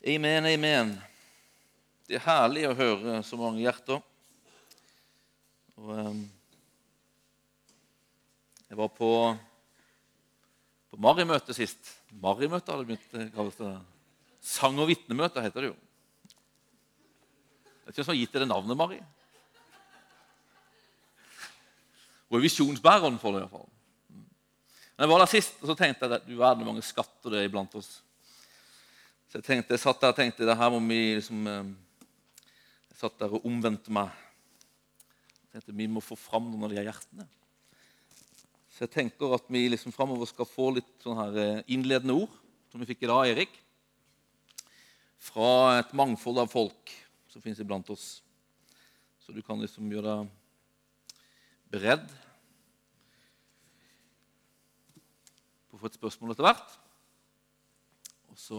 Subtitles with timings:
[0.00, 0.94] Amen, amen.
[2.08, 3.98] Det er herlig å høre så mange hjerter.
[5.76, 6.22] Og, um,
[8.70, 9.10] jeg var på,
[10.88, 11.92] på Mari-møte sist.
[12.16, 13.74] Mari-møte hadde begynt å kalles det.
[14.40, 15.78] Sang- og vitnemøte heter det jo.
[17.84, 19.04] Vet ikke som har gitt det det navnet, Mari?
[22.30, 23.44] Hun er visjonsbæreren for det.
[23.44, 23.72] i hvert fall.
[24.96, 27.44] Men Jeg var der sist, og så tenkte jeg at du verden mange skatter det
[27.44, 27.98] er iblant oss.
[29.30, 31.66] Så jeg tenkte, jeg satt der og tenkte det her må vi liksom eh,
[32.90, 34.08] Jeg satt der og omvendte meg.
[35.44, 37.26] Jeg tenkte Vi må få fram noen av de hjertene.
[38.74, 42.32] Så jeg tenker at vi liksom framover skal få litt sånne her eh, innledende ord,
[42.72, 43.54] som vi fikk i dag, Erik.
[45.22, 46.90] Fra et mangfold av folk
[47.30, 48.08] som finnes iblant oss.
[49.22, 51.20] Så du kan liksom gjøre deg
[51.70, 52.08] beredd
[55.70, 56.74] på å få et spørsmål etter hvert.
[58.34, 58.58] Og så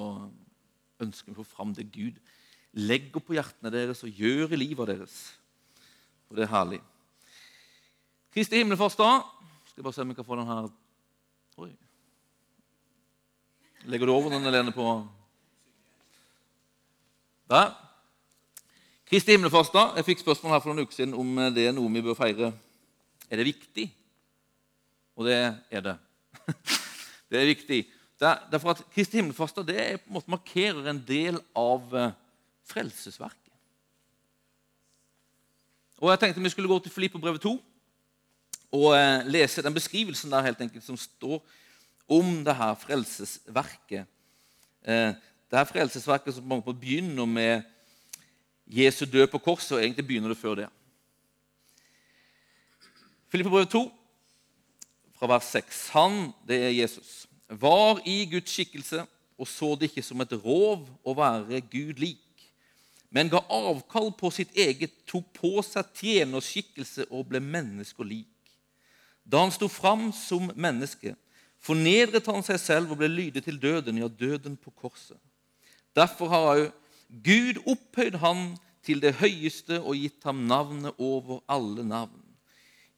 [1.02, 2.20] ønsker vi å få fram det Gud
[2.72, 5.16] legger på hjertene deres og gjør i livet deres.
[6.30, 6.80] Og det er herlig.
[8.32, 9.26] Kristi himmelfartsdag
[9.68, 10.70] Skal bare se om jeg kan få den her
[11.60, 11.72] Oi.
[13.92, 14.86] Legger du over den, Helene, på
[17.50, 17.74] Der.
[19.10, 19.98] Kristi himmelfartsdag.
[19.98, 22.54] Jeg fikk spørsmål her for noen uker siden om det er noe vi bør feire.
[23.28, 23.90] Er det viktig?
[25.20, 25.40] Og det
[25.72, 25.98] er det.
[27.32, 27.78] Det er viktig.
[28.22, 31.96] Det er, derfor at Kristi himmelfartsdag det er, på en måte markerer en del av
[31.98, 32.12] eh,
[32.70, 33.38] frelsesverket.
[35.98, 37.56] Og Jeg tenkte vi skulle gå til Filipperbrevet 2
[38.78, 41.42] og eh, lese den beskrivelsen der helt enkelt som står
[42.12, 44.06] om det her frelsesverket.
[44.86, 45.18] Eh,
[45.50, 47.66] det her frelsesverket som på begynner med
[48.70, 50.70] Jesu død på korset, og egentlig begynner det før det.
[53.34, 53.84] Filipperbrevet 2,
[55.18, 55.84] fra vers 6.
[55.98, 57.26] Han, det er Jesus,
[57.60, 59.04] var i Guds skikkelse
[59.42, 62.46] og så det ikke som et rov å være Gud lik,
[63.12, 68.54] men ga avkall på sitt eget, tok på seg tjenerskikkelse og ble menneske og lik.
[69.26, 71.16] Da han sto fram som menneske,
[71.62, 75.20] fornedret han seg selv og ble lydig til døden, ja, døden på korset.
[75.98, 76.68] Derfor har òg
[77.26, 78.54] Gud opphøyd han
[78.86, 82.22] til det høyeste og gitt ham navnet over alle navn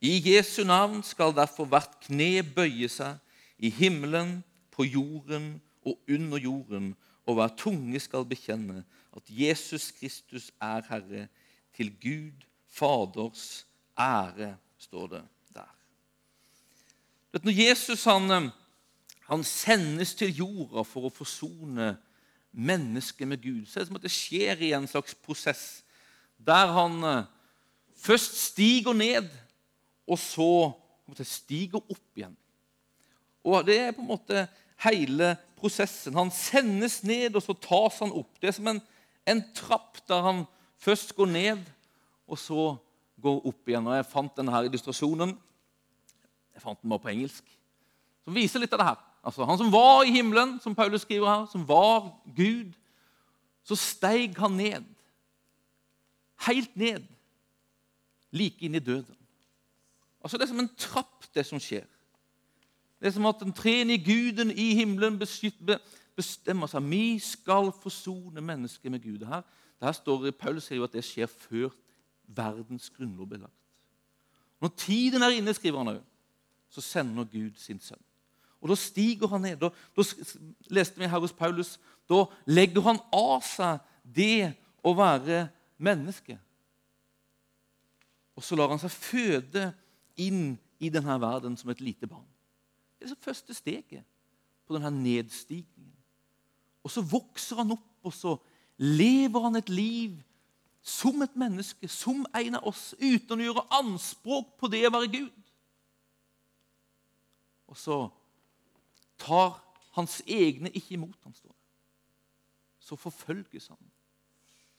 [0.03, 3.15] i Jesu navn skal derfor hvert kne bøye seg,
[3.57, 8.83] i himmelen, på jorden og under jorden, og hver tunge skal bekjenne
[9.15, 11.27] at Jesus Kristus er Herre,
[11.73, 13.65] til Gud Faders
[13.97, 15.21] ære, står det
[15.53, 15.69] der.
[17.43, 18.49] Når Jesus han,
[19.29, 21.95] han sendes til jorda for å forsone
[22.51, 25.83] mennesket med Gud, så er det som at det skjer i en slags prosess
[26.37, 27.25] der han eh,
[27.95, 29.29] først stiger ned
[30.07, 30.73] og så
[31.23, 32.35] stiger opp igjen.
[33.43, 34.47] Og Det er på en måte
[34.85, 36.15] hele prosessen.
[36.15, 38.31] Han sendes ned, og så tas han opp.
[38.39, 38.81] Det er som en,
[39.27, 40.45] en trapp der han
[40.79, 41.63] først går ned,
[42.27, 42.75] og så
[43.23, 43.87] går opp igjen.
[43.87, 45.35] Og Jeg fant denne illustrasjonen
[46.53, 47.45] jeg fant den bare på engelsk,
[48.23, 48.99] som viser litt av det her.
[49.23, 52.75] Altså, Han som var i himmelen, som Paulus skriver her, som var Gud,
[53.63, 54.85] så steig han ned.
[56.45, 57.07] Helt ned.
[58.31, 59.15] Like inn i døden.
[60.23, 61.87] Altså Det er som en trapp, det som skjer.
[63.03, 66.85] Det er som at den tredje Guden i himmelen bestemmer seg.
[66.87, 69.25] Vi skal forsone mennesket med Gud.
[69.27, 69.41] Her,
[69.83, 71.75] her står Paulus sier jo at det skjer før
[72.31, 73.59] verdens grunnlov blir lagt.
[74.63, 75.99] Når tiden er inne, skriver han òg,
[76.71, 77.99] så sender Gud sin sønn.
[78.63, 79.59] Og Da stiger han ned.
[79.59, 80.07] Da, da
[80.71, 81.75] leste vi her hos Paulus,
[82.07, 83.83] da legger han av seg
[84.15, 86.39] det å være menneske.
[88.39, 89.73] Og så lar han seg føde
[90.15, 92.29] inn i denne verden som et lite barn.
[93.03, 94.03] Det er det første steget
[94.63, 95.91] på denne nedstigningen.
[96.83, 98.37] Og så vokser han opp, og så
[98.79, 100.15] lever han et liv
[100.79, 105.11] som et menneske, som en av oss, uten å gjøre anspråk på det å være
[105.11, 105.51] Gud.
[107.67, 107.99] Og så
[109.19, 109.59] tar
[109.99, 111.59] hans egne ikke imot ham, står det.
[112.87, 113.91] Så forfølges han.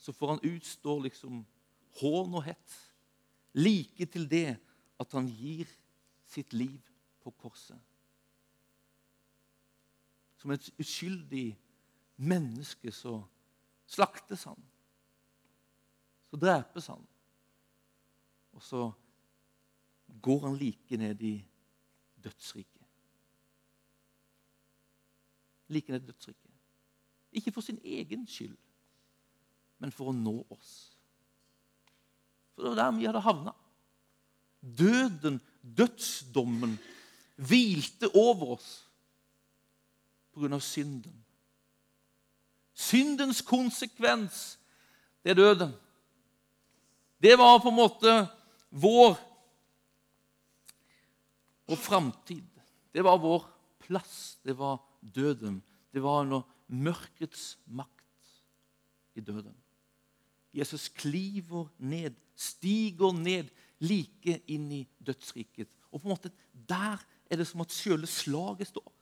[0.00, 1.44] Så får han utstå liksom
[2.00, 2.80] hån og hets.
[3.52, 4.56] Like til det
[5.00, 5.68] at han gir
[6.32, 6.80] sitt liv
[7.20, 7.76] på korset.
[10.44, 11.54] Som et uskyldig
[12.20, 13.14] menneske så
[13.88, 14.58] slaktes han.
[16.28, 17.00] Så drepes han.
[18.52, 18.82] Og så
[20.20, 21.32] går han like ned i
[22.20, 22.84] dødsriket.
[25.72, 26.52] Like ned i dødsriket.
[27.32, 28.60] Ikke for sin egen skyld,
[29.80, 30.74] men for å nå oss.
[32.52, 33.56] For det var der vi hadde havna.
[34.60, 36.76] Døden, dødsdommen,
[37.40, 38.83] hvilte over oss
[40.34, 40.58] pga.
[40.60, 41.24] synden.
[42.74, 44.58] syndens konsekvens,
[45.22, 45.72] det er døden.
[47.22, 48.28] Det var på en måte
[48.70, 49.14] vår,
[51.70, 52.44] og framtid.
[52.92, 53.46] Det var vår
[53.80, 54.38] plass.
[54.44, 55.62] Det var døden.
[55.92, 57.90] Det var under mørkets makt
[59.14, 59.54] i døden.
[60.54, 63.50] Jesus kliver ned, stiger ned
[63.82, 65.68] like inn i dødsriket.
[65.90, 68.93] Og på en måte der er det som at sjøle slaget står.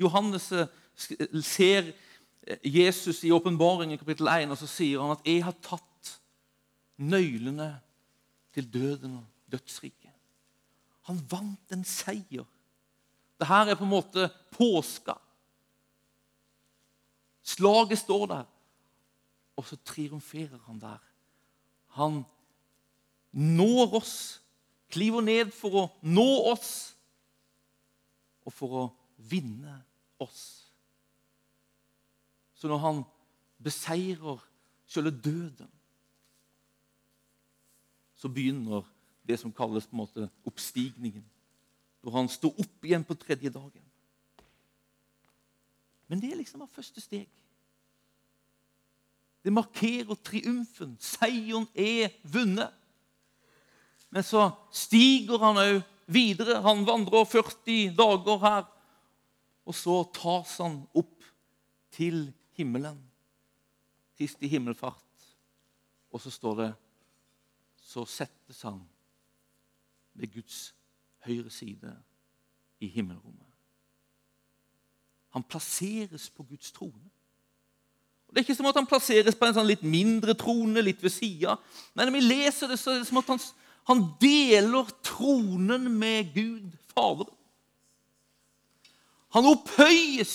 [0.00, 0.68] Johannes eh,
[1.42, 1.92] ser
[2.64, 6.20] Jesus i åpenbaringen kapittel 1, og så sier han at 'jeg har tatt
[6.96, 7.80] nøklene
[8.52, 10.14] til døden og dødsriket'.
[11.08, 12.44] Han vant en seier.
[13.38, 15.14] Dette er på en måte påska.
[17.42, 18.44] Slaget står der,
[19.56, 20.98] og så triumferer han der.
[21.86, 22.24] Han
[23.32, 24.42] når oss,
[24.90, 26.96] kliver ned for å nå oss
[28.48, 28.84] og for å
[29.18, 29.82] vinne
[30.22, 30.72] oss.
[32.54, 33.02] Så når han
[33.62, 34.38] beseirer
[34.86, 35.70] selve døden,
[38.18, 38.86] så begynner
[39.28, 41.24] det som kalles på en måte oppstigningen.
[42.02, 43.84] Når han står opp igjen på tredje dagen.
[46.08, 47.28] Men det er liksom av første steg.
[49.44, 50.96] Det markerer triumfen.
[51.00, 52.74] Seieren er vunnet.
[54.10, 55.78] Men så stiger han òg
[56.08, 56.62] videre.
[56.64, 58.66] Han vandrer 40 dager her.
[59.68, 61.26] Og så tas han opp
[61.92, 62.98] til himmelen.
[64.16, 65.04] Kristi himmelfart.
[66.12, 66.70] Og så står det
[67.88, 68.82] Så settes han
[70.12, 70.74] ved Guds
[71.24, 71.92] høyre side
[72.80, 73.46] i himmelrommet.
[75.32, 77.08] Han plasseres på Guds trone.
[78.28, 81.00] Og det er ikke som at han plasseres på en sånn litt mindre trone litt
[81.00, 81.56] ved sida.
[81.96, 83.40] Når vi leser det, så er det som at han,
[83.88, 87.37] han deler tronen med Gud Faderen.
[89.34, 90.34] Han opphøyes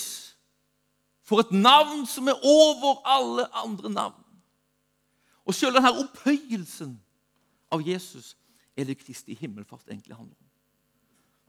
[1.24, 4.20] for et navn som er over alle andre navn.
[5.44, 6.94] Og selv denne opphøyelsen
[7.72, 8.34] av Jesus
[8.76, 10.50] er det Kristi himmelfart egentlig handler om.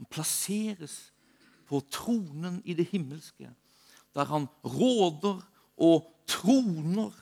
[0.02, 1.14] Han plasseres
[1.66, 3.50] på tronen i det himmelske,
[4.16, 5.42] der han råder
[5.78, 7.14] og troner.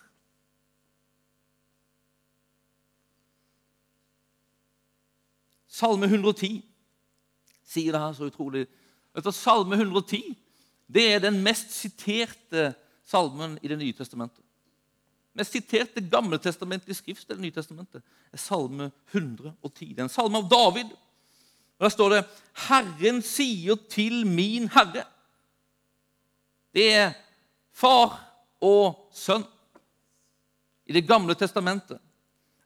[5.67, 6.61] Salme 110
[7.65, 8.67] sier det her så utrolig.
[9.13, 10.35] Vet du, Salme 110
[10.93, 12.73] det er den mest siterte
[13.07, 14.41] salmen i Det nye testamentet.
[15.33, 19.93] Mest siterte gammeltestamentlige skrift i Det nye testamentet er Salme 110.
[19.93, 20.91] Det er en salme av David.
[21.79, 25.07] Og Der står det 'Herren sier til min Herre'.
[26.73, 27.13] Det er
[27.71, 28.29] far
[28.61, 29.45] og sønn
[30.85, 31.99] i Det gamle testamentet.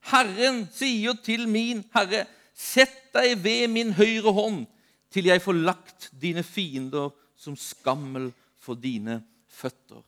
[0.02, 4.66] Herren sier til min Herre, sett deg ved min høyre hånd
[5.12, 10.04] til jeg får lagt dine fiender som skammel for dine føtter.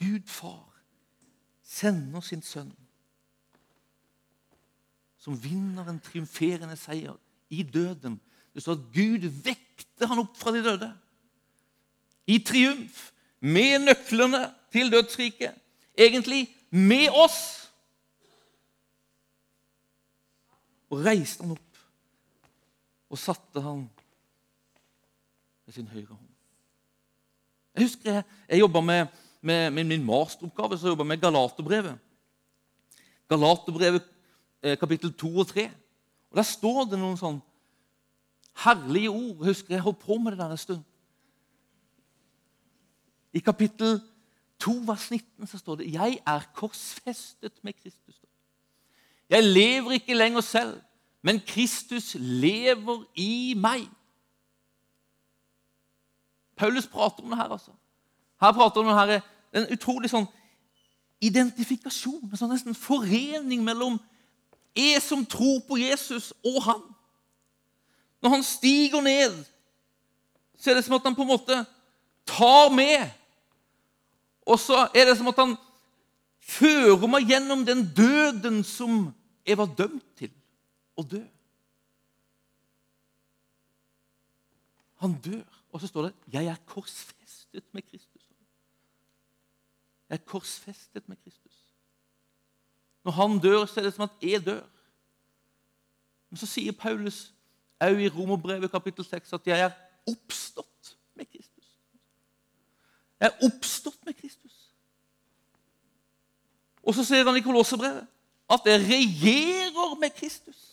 [0.00, 0.70] Gud far
[1.64, 2.72] sender sin sønn,
[5.18, 7.16] som vinner en triumferende seier
[7.50, 8.18] i døden.
[8.54, 10.90] Det står at Gud vekte han opp fra de døde.
[12.26, 13.10] I triumf
[13.40, 15.54] med nøklene til dødsriket.
[15.98, 17.40] Egentlig med oss.
[20.90, 21.73] Og reiste han opp
[23.14, 23.84] og satte han
[25.64, 26.30] med sin høyre hånd.
[27.74, 29.06] Jeg husker jeg, jeg jobba med,
[29.40, 31.98] med, med, min masteroppgave så jeg med Galaterbrevet.
[33.30, 34.06] Galaterbrevet
[34.62, 35.68] eh, kapittel 2 og 3.
[36.30, 37.38] Og Der står det noen sånn
[38.64, 39.38] herlige ord.
[39.42, 40.82] Jeg husker jeg holdt på med det der en stund.
[43.34, 43.98] I kapittel
[44.62, 48.22] 2, vers 19 så står det 'Jeg er korsfestet med Kristus'.
[49.28, 50.82] Jeg lever ikke lenger selv,
[51.24, 53.86] men Kristus lever i meg.
[56.56, 57.48] Paulus prater om det her.
[57.48, 57.72] altså.
[58.40, 60.28] Her prater han om det her, en utrolig sånn
[61.24, 63.96] identifikasjon, en sånn nesten forening mellom
[64.76, 66.82] jeg som tror på Jesus, og han.
[68.22, 69.36] Når han stiger ned,
[70.58, 71.60] så er det som at han på en måte
[72.26, 73.12] tar med
[74.44, 75.56] og så er det som at han
[76.44, 79.06] fører meg gjennom den døden som
[79.46, 80.32] jeg var dømt til
[80.96, 81.22] å dø.
[85.04, 88.28] Han dør, og så står det 'Jeg er korsfestet med Kristus'.
[90.08, 91.52] Jeg er korsfestet med Kristus.
[93.04, 94.64] Når han dør, så er det som at jeg dør.
[96.30, 97.34] Men så sier Paulus
[97.80, 99.72] òg i Romerbrevet kapittel 6 at 'jeg er
[100.06, 101.78] oppstått med Kristus'.
[103.20, 104.70] Jeg er oppstått med Kristus.
[106.82, 108.06] Og så sier han i Kolosserbrevet
[108.50, 110.63] at jeg regjerer med Kristus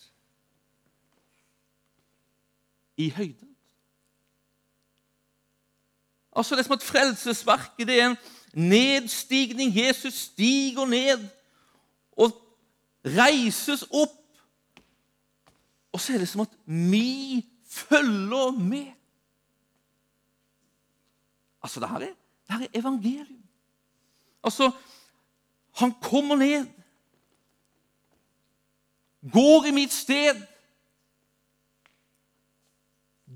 [3.05, 3.55] i høyden.
[6.35, 8.17] Altså Det er som at frelsesverket det er en
[8.53, 9.77] nedstigning.
[9.77, 11.27] Jesus stiger ned
[12.17, 12.31] og
[13.05, 14.17] reises opp.
[15.91, 18.91] Og så er det som at vi følger med.
[21.63, 21.99] Altså, det her er,
[22.47, 23.43] det her er evangelium.
[24.43, 24.71] Altså,
[25.75, 26.67] han kommer ned,
[29.31, 30.41] går i mitt sted,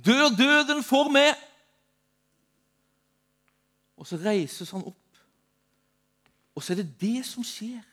[0.06, 1.34] dør døden for meg.
[3.98, 5.20] Og så reises han opp.
[6.56, 7.84] Og så er det det som skjer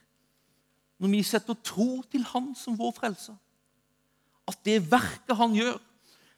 [1.02, 3.34] når vi setter tro til Han som vår frelser.
[4.46, 5.80] At det verket han gjør,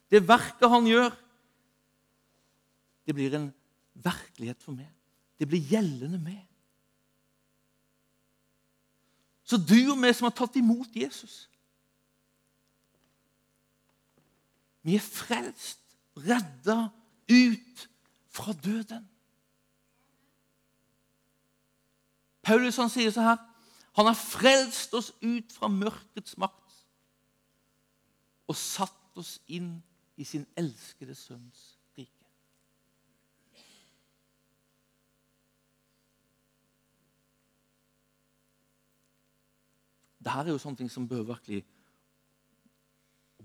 [0.09, 1.13] det verket han gjør,
[3.05, 3.51] det blir en
[3.93, 4.89] virkelighet for meg.
[5.37, 6.41] Det blir gjeldende meg.
[9.45, 11.45] Så du og vi som har tatt imot Jesus
[14.85, 15.81] Vi er frelst,
[16.17, 16.89] redda
[17.31, 17.89] ut
[18.29, 19.09] fra døden.
[22.45, 23.41] Paulus han sier så her
[23.97, 26.61] Han har frelst oss ut fra mørkets makt
[28.45, 29.79] og satt oss inn
[30.19, 31.61] i sin elskede sønns
[31.97, 32.27] rike.
[40.19, 41.63] Dette er jo sånne ting som bør virkelig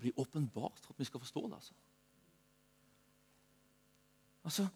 [0.00, 1.54] bli åpenbart for at vi skal forstå det.
[1.54, 1.72] altså.
[4.44, 4.66] Altså,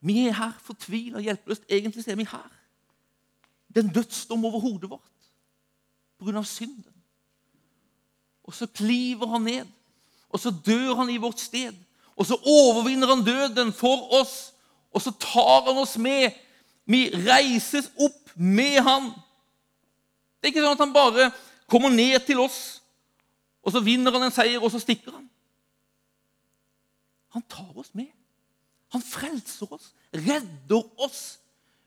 [0.00, 1.62] Vi er her fortvila hjelpeløst.
[1.68, 2.50] Egentlig er vi her.
[3.68, 5.12] Det er en dødsdom over hodet vårt
[6.18, 6.42] pga.
[6.42, 6.92] synden.
[8.44, 9.66] Og så kliver han ned,
[10.28, 11.74] og så dør han i vårt sted.
[12.16, 14.52] Og så overvinner han døden for oss,
[14.92, 16.32] og så tar han oss med.
[16.84, 19.12] Vi reises opp med han.
[20.40, 21.30] Det er ikke sånn at han bare
[21.70, 22.81] kommer ned til oss
[23.62, 25.28] og så vinner han en seier, og så stikker han.
[27.36, 28.10] Han tar oss med.
[28.92, 31.22] Han frelser oss, redder oss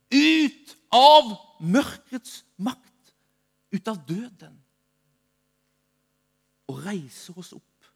[0.09, 3.13] ut av mørkets makt,
[3.75, 4.55] ut av døden.
[6.71, 7.91] Og reiser oss opp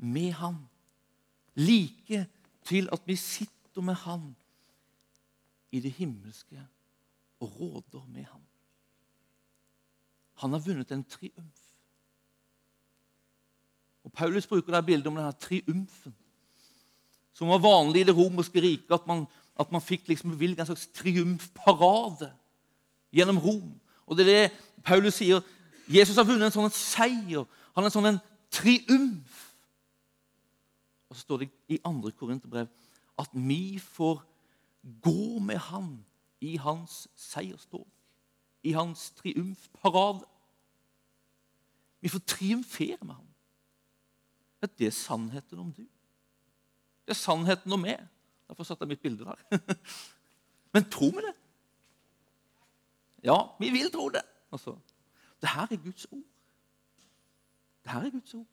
[0.00, 0.58] med han,
[1.54, 2.24] like
[2.66, 4.30] til at vi sitter med han
[5.70, 6.58] i det himmelske
[7.40, 8.42] og råder med ham.
[10.42, 11.59] Han har vunnet en triumf.
[14.04, 16.14] Og Paulus bruker det bildet om denne triumfen,
[17.32, 18.92] som var vanlig i det romerske riket.
[18.92, 19.26] At man,
[19.60, 22.32] at man fikk liksom bevilget en slags triumfparade
[23.12, 23.80] gjennom Rom.
[24.06, 25.40] Og det er det Paulus sier.
[25.88, 27.46] Jesus har vunnet en sånn seier.
[27.74, 28.20] Han er en sånn en
[28.52, 29.46] triumf.
[31.10, 32.12] Og så står det i 2.
[32.18, 32.68] Korinterbrev
[33.20, 34.22] at vi får
[35.02, 35.88] gå med han
[36.40, 37.86] i hans seierstog,
[38.62, 40.24] i hans triumfparade.
[42.00, 43.29] Vi får triumfere med ham.
[44.62, 45.82] Ja, det er sannheten om du.
[47.06, 48.00] Det er sannheten om meg.
[48.48, 49.60] Derfor satte jeg mitt bilde der.
[50.74, 51.34] Men tror vi det?
[53.24, 54.22] Ja, vi vil tro det.
[54.52, 54.76] Altså,
[55.40, 56.22] det her er Guds ord.
[57.84, 58.46] Det her er Guds ord.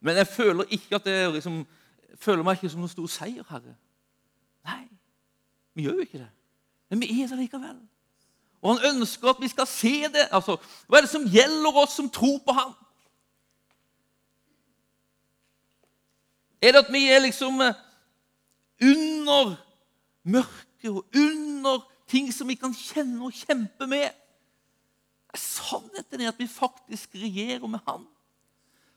[0.00, 0.64] Men jeg føler
[1.04, 1.66] det liksom,
[2.14, 3.74] føler meg ikke som noen stor seier, Herre.
[4.64, 4.84] Nei,
[5.74, 6.30] vi gjør jo ikke det.
[6.88, 7.80] Men vi er det likevel.
[8.60, 10.26] Og han ønsker at vi skal se det.
[10.32, 10.56] Altså,
[10.88, 12.72] hva er det som gjelder oss som tror på ham?
[16.62, 17.74] Er det at vi er liksom eh,
[18.82, 19.56] under
[20.22, 24.10] mørket og under ting som vi kan kjenne og kjempe med?
[25.34, 28.06] Sannheten er at vi faktisk regjerer med Han.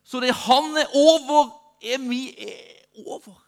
[0.04, 1.50] Så det Han er over,
[1.82, 3.40] er vi er over.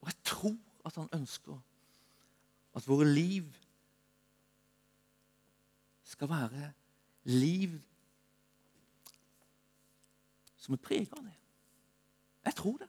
[0.00, 1.56] Og jeg tror at han ønsker
[2.76, 3.44] at våre liv
[6.06, 6.72] skal være
[7.24, 7.80] liv
[10.56, 11.34] som er preget av det.
[12.46, 12.88] Jeg tror det.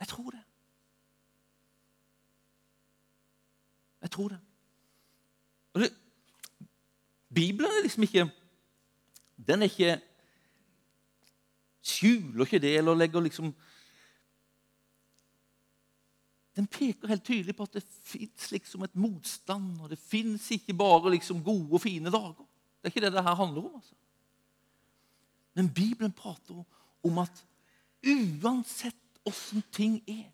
[0.00, 0.42] Jeg tror det.
[4.02, 4.40] Jeg tror det.
[5.74, 5.90] Det
[7.34, 8.30] Bibelen er liksom ikke
[9.46, 10.00] Den er ikke
[11.82, 13.54] Skjuler ikke det eller legger liksom
[16.56, 20.76] den peker helt tydelig på at det fins liksom et motstand, og det fins ikke
[20.76, 22.44] bare liksom gode og fine dager.
[22.82, 23.74] Det er ikke det det her handler om.
[23.74, 23.94] altså.
[25.54, 26.64] Men Bibelen prater
[27.04, 27.44] om at
[28.04, 30.28] uansett åssen ting er,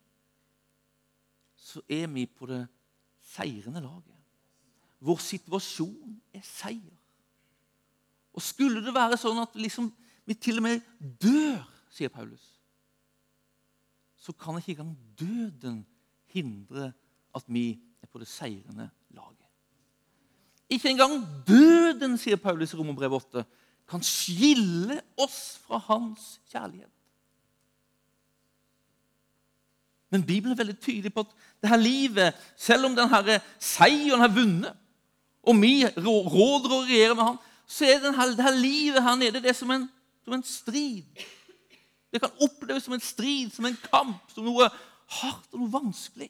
[1.56, 2.64] så er vi på det
[3.20, 4.14] seirende laget.
[4.98, 6.96] Vår situasjon er seier.
[8.32, 9.90] Og skulle det være sånn at liksom,
[10.26, 12.42] vi til og med dør, sier Paulus,
[14.18, 15.78] så kan ikke engang døden
[16.35, 16.92] hindre
[17.37, 17.70] at vi
[18.02, 19.47] er på det seirende laget.
[20.68, 23.44] Ikke engang døden, sier Paulus i Romerbrev 8,
[23.88, 26.92] kan skille oss fra hans kjærlighet.
[30.11, 31.32] Men Bibelen er veldig tydelig på at
[31.62, 34.76] det her livet, selv om denne seieren er vunnet,
[35.49, 39.42] og vi råder og regjerer med ham, så er denne, det her livet her nede
[39.42, 39.88] det er som en,
[40.25, 41.04] som en strid.
[42.12, 44.68] Det kan oppleves som en strid, som en kamp, som noe
[45.08, 46.28] hardt og noe vanskelig.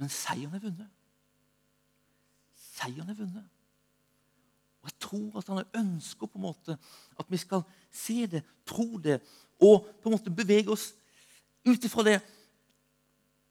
[0.00, 0.92] Men seieren er vunnet.
[2.56, 3.48] Seieren er vunnet.
[4.80, 6.76] Og Jeg tror at han ønsker på en måte
[7.18, 9.18] at vi skal se det, tro det
[9.60, 10.94] og på en måte bevege oss
[11.68, 12.16] ut ifra det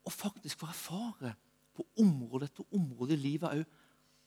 [0.05, 1.35] og faktisk få erfare
[1.77, 3.61] på område etter område i livet òg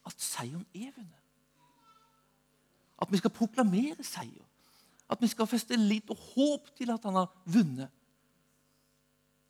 [0.07, 1.19] at seieren er vunnet.
[3.01, 4.47] At vi skal proklamere seier.
[5.09, 7.91] At vi skal feste lit håp til at han har vunnet.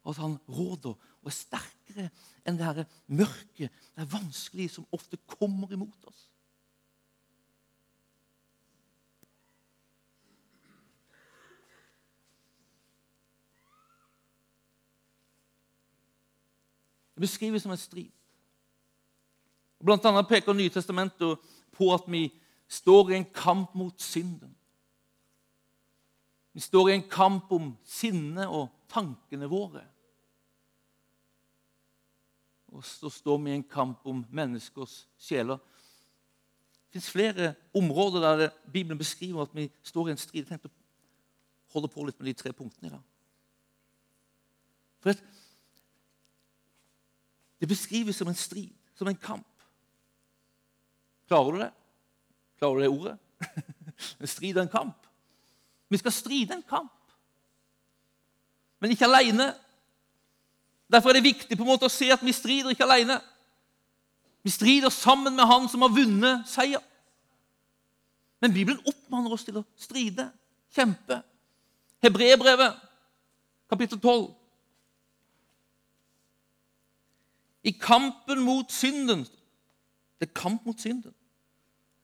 [0.03, 2.09] Og at han råder og er sterkere
[2.43, 6.25] enn det her mørket, det vanskelige som ofte kommer imot oss.
[17.15, 18.09] Det beskrives som en strid.
[19.83, 21.39] Blant annet peker Nytestamentet
[21.75, 22.25] på at vi
[22.67, 24.55] står i en kamp mot synden.
[26.53, 29.81] Vi står i en kamp om sinnet og tankene våre.
[32.73, 35.57] Og så står vi i en kamp om menneskers sjeler.
[35.57, 40.43] Det fins flere områder der Bibelen beskriver at vi står i en strid.
[40.43, 43.03] Jeg tenkte å holde på litt med de tre punktene i dag.
[45.01, 45.13] For
[47.59, 49.47] Det beskrives som en strid, som en kamp.
[51.27, 51.71] Klarer du det?
[52.59, 53.17] Klarer du det ordet?
[54.19, 55.02] En strid og en kamp.
[55.93, 56.91] Vi skal stride en kamp,
[58.81, 59.51] men ikke alene.
[60.91, 63.19] Derfor er det viktig på en måte å se at vi strider ikke alene.
[64.41, 66.81] Vi strider sammen med Han som har vunnet seier.
[68.41, 70.25] Men Bibelen oppmanner oss til å stride,
[70.73, 71.19] kjempe.
[72.03, 72.81] Hebrebrevet,
[73.69, 74.25] kapittel 12.
[77.69, 79.23] I kampen mot synden
[80.19, 81.13] Det er kamp mot synden.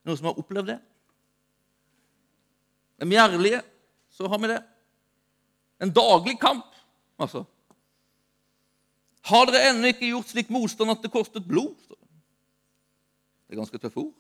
[0.06, 0.80] Noen som har opplevd det?
[3.10, 3.64] Vi ærlige,
[4.20, 4.60] så har vi det.
[5.80, 6.66] En daglig kamp,
[7.20, 7.46] altså.
[9.30, 11.76] Har dere ennå ikke gjort slik motstand at det kostet blod?
[13.48, 14.16] Det er ganske tøffe ord.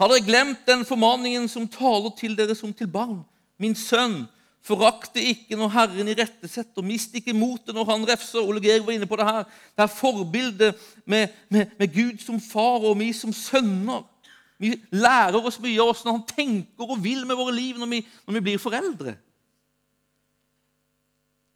[0.00, 3.20] Har dere glemt den formaningen som taler til dere som til barn?
[3.60, 4.24] Min sønn,
[4.64, 6.82] forakte ikke når Herren irettesetter.
[6.82, 8.40] Mist ikke motet når han refser.
[8.40, 9.44] Ole Geir var inne på det her.
[9.76, 14.02] Det er forbildet med, med, med Gud som far og vi som sønner.
[14.62, 18.00] Vi lærer oss mye av hvordan han tenker og vil med våre liv når vi,
[18.26, 19.16] når vi blir foreldre.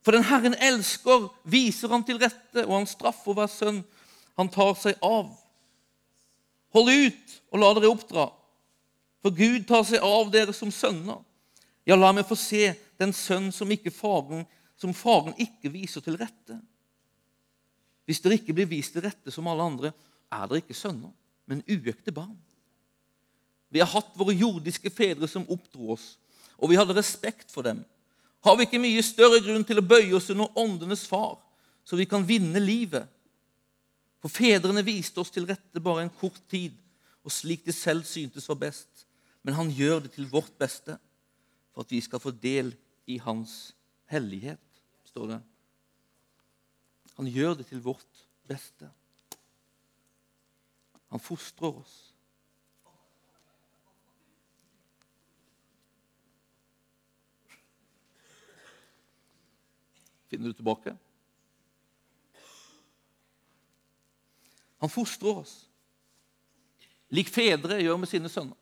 [0.03, 3.83] For den Herren elsker, viser han til rette, og han straffer hver sønn
[4.39, 5.31] han tar seg av.
[6.73, 8.29] Hold ut og la dere oppdra,
[9.21, 11.21] for Gud tar seg av dere som sønner.
[11.89, 14.45] Ja, la meg få se den sønn som, faren,
[14.79, 16.59] som faren ikke viser til rette.
[18.09, 19.93] Hvis dere ikke blir vist til rette som alle andre,
[20.33, 21.13] er dere ikke sønner,
[21.45, 22.37] men uøkte barn.
[23.69, 26.17] Vi har hatt våre jordiske fedre som oppdro oss,
[26.57, 27.83] og vi hadde respekt for dem.
[28.45, 31.37] Har vi ikke mye større grunn til å bøye oss under åndenes far,
[31.85, 33.09] så vi kan vinne livet?
[34.23, 36.75] For fedrene viste oss til rette bare en kort tid,
[37.23, 39.05] og slik de selv syntes var best.
[39.47, 40.97] Men han gjør det til vårt beste,
[41.75, 42.73] for at vi skal få del
[43.07, 43.75] i hans
[44.11, 44.61] hellighet,
[45.09, 45.39] står det.
[47.19, 48.89] Han gjør det til vårt beste.
[51.09, 52.08] Han fostrer oss.
[60.29, 60.95] Finner du tilbake?
[64.79, 65.55] Han fostrer oss,
[67.11, 68.57] lik fedre gjør med sine sønner.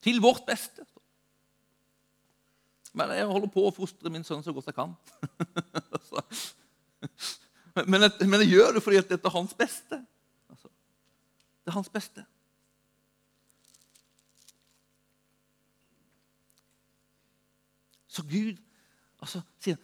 [0.00, 0.86] Til vårt beste.
[2.96, 4.94] Men jeg holder på å fostre min sønn så godt jeg kan.
[7.90, 9.98] men, jeg, men, jeg, gjør det fordi dette er hans beste.
[10.48, 10.70] Altså,
[11.62, 12.24] det er hans beste.
[18.08, 18.56] Så Gud
[19.20, 19.78] altså, sier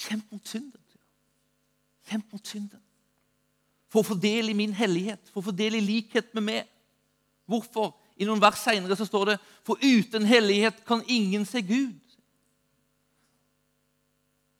[0.00, 0.80] Kjemp mot synden.
[2.08, 2.80] Kjemp mot synden.
[3.90, 6.68] For å få del i min hellighet, for å få del i likhet med meg.
[7.50, 7.92] Hvorfor?
[8.20, 9.36] I noen vers seinere står det
[9.66, 11.98] For uten hellighet kan ingen se Gud.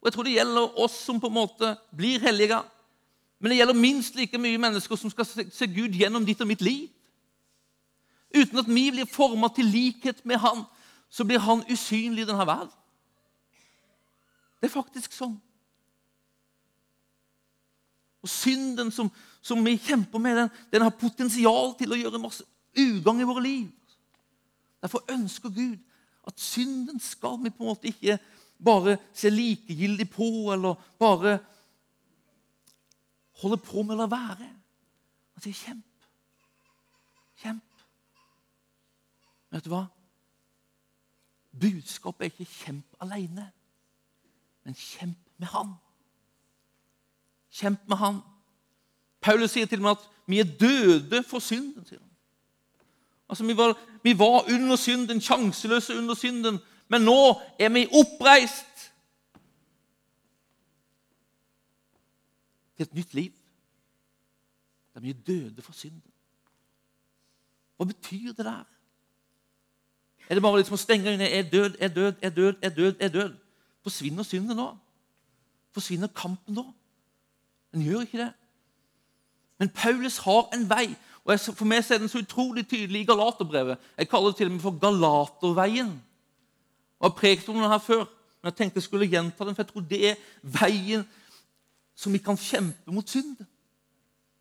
[0.01, 2.63] Og Jeg tror det gjelder oss som på en måte blir hellige.
[3.39, 6.65] Men det gjelder minst like mye mennesker som skal se Gud gjennom ditt og mitt
[6.65, 6.89] liv.
[8.33, 10.65] Uten at vi blir forma til likhet med Han,
[11.11, 12.80] så blir Han usynlig i denne verden.
[14.61, 15.37] Det er faktisk sånn.
[18.21, 19.09] Og synden som,
[19.41, 22.45] som vi kjemper med, den, den, har potensial til å gjøre masse
[22.77, 23.71] ugagn i våre liv.
[24.85, 25.79] Derfor ønsker Gud
[26.29, 28.19] at synden skal vi på en måte ikke
[28.61, 31.39] bare se likegyldig på eller bare
[33.41, 34.51] holde på med å la være.
[35.33, 36.05] Han sier kjemp.
[37.41, 37.81] Kjemp.
[39.51, 39.87] Vet du hva?
[41.61, 43.49] Budskapet er ikke 'kjemp alene',
[44.65, 45.75] men kjemp med Han.
[47.51, 48.21] Kjemp med Han.
[49.21, 51.87] Paulus sier til og med at vi er døde for synden.
[51.87, 52.11] sier han.
[53.29, 58.93] Altså, vi var, vi var under synden, sjanseløse under synden, men nå er vi oppreist
[62.77, 63.33] til et nytt liv.
[64.95, 66.13] Der vi er døde for synden.
[67.77, 68.65] Hva betyr det der?
[70.29, 71.31] Er det bare liksom å stenge øynene?
[71.31, 72.95] Er død, er død, er død, er død.
[73.01, 73.37] er død.
[73.83, 74.69] Forsvinner synden nå?
[75.73, 76.67] Forsvinner kampen nå?
[77.73, 78.33] Den gjør ikke det.
[79.61, 80.97] Men Paulus har en vei.
[81.25, 83.79] og For meg er den så utrolig tydelig i Galaterbrevet.
[83.99, 85.93] Jeg kaller det til og med for Galaterveien.
[87.01, 89.63] Jeg har prekt om den her før, men jeg tenkte jeg skulle gjenta den, for
[89.63, 91.05] jeg tror det er veien
[91.97, 93.37] som vi kan kjempe mot synd.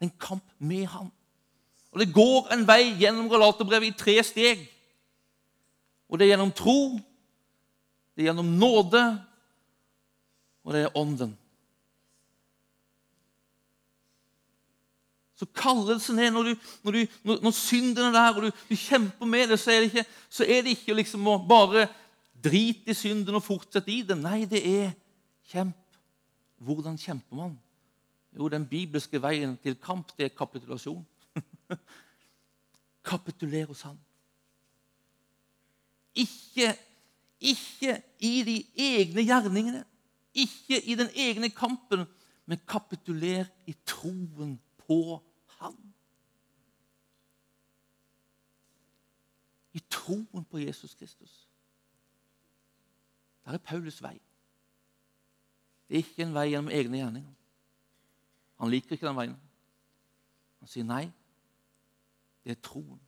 [0.02, 1.12] En kamp med ham.
[1.92, 4.68] Og Det går en vei gjennom Galaterbrevet i tre steg.
[6.10, 7.00] Og det er gjennom tro,
[8.16, 9.04] det er gjennom nåde,
[10.70, 11.32] og det er ånden.
[15.40, 19.26] Så kallelsen er når, du, når, du, når, synden er der, og du, du, kjemper
[19.26, 20.06] med det, så er det ikke,
[20.46, 21.88] er det ikke liksom å bare
[22.38, 24.22] drite i synden og fortsette i den.
[24.22, 24.92] Nei, det er
[25.50, 25.80] kjemp.
[26.62, 27.58] Hvordan kjemper man?
[28.38, 31.02] Jo, den bibelske veien til kamp, det er kapitulasjon.
[33.10, 33.98] Kapituler hos Han.
[36.14, 36.76] Ikke,
[37.40, 39.88] ikke i de egne gjerningene,
[40.40, 42.06] ikke i den egne kampen,
[42.46, 45.20] men kapituler i troen på
[45.60, 45.76] han.
[49.74, 51.48] I troen på Jesus Kristus.
[53.46, 54.18] Der er Paulus vei.
[55.88, 57.36] Det er ikke en vei gjennom egne gjerninger.
[58.60, 59.38] Han liker ikke den veien.
[60.60, 61.06] Han sier nei.
[62.44, 63.00] Det er troen.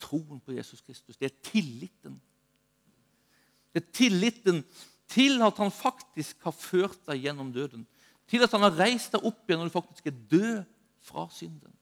[0.00, 1.16] Troen på Jesus Kristus.
[1.16, 2.16] Det er tilliten.
[3.74, 4.62] Det er tilliten
[5.10, 7.86] til at han faktisk har ført deg gjennom døden.
[8.30, 10.62] Til at han har reist deg opp igjen når du faktisk er død
[11.04, 11.72] fra synden.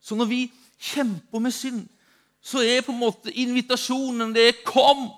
[0.00, 0.40] Så når vi
[0.80, 1.82] kjemper med synd,
[2.40, 5.10] så er på en måte invitasjonen det er 'Kom!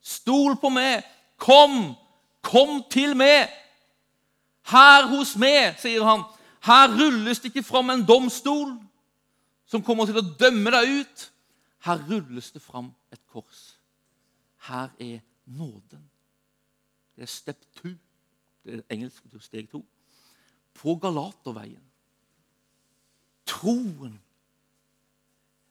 [0.00, 1.02] Stol på meg!
[1.36, 1.94] Kom!
[2.42, 3.48] Kom til meg!'
[4.64, 6.22] Her hos meg, sier han,
[6.64, 8.78] her rulles det ikke fram en domstol
[9.68, 11.24] som kommer til å dømme deg ut.
[11.84, 13.73] Her rulles det fram et kors.
[14.68, 16.10] Her er nåden.
[17.16, 17.94] Det er step two.
[18.64, 19.84] Det er engelsk steg to
[20.74, 21.82] på Galaterveien.
[23.46, 24.16] Troen.